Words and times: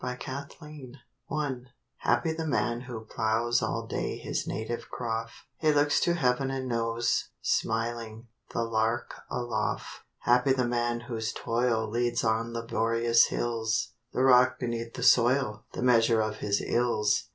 EXILE 0.03 0.47
I 1.29 1.57
Happy 1.97 2.33
the 2.33 2.47
man 2.47 2.81
who 2.81 3.01
ploughs 3.05 3.61
All 3.61 3.85
day 3.85 4.17
his 4.17 4.47
native 4.47 4.89
croft; 4.89 5.43
He 5.59 5.71
looks 5.71 5.99
to 5.99 6.15
heaven 6.15 6.49
and 6.49 6.67
knows, 6.67 7.29
Smiling, 7.43 8.25
the 8.51 8.63
lark 8.63 9.13
aloft. 9.29 9.85
Happy 10.21 10.53
the 10.53 10.67
man 10.67 11.01
whose 11.01 11.31
toil 11.31 11.87
Leads 11.87 12.23
on 12.23 12.51
laborious 12.51 13.25
hills; 13.27 13.89
The 14.11 14.23
rock 14.23 14.57
beneath 14.59 14.95
the 14.95 15.03
soil 15.03 15.65
The 15.73 15.83
measure 15.83 16.19
of 16.19 16.37
his 16.37 16.61
ills. 16.61 17.27